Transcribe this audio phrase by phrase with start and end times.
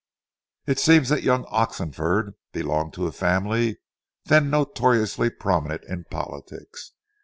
[0.65, 3.77] It seems that young Oxenford belonged to a family
[4.25, 6.93] then notoriously prominent in politics.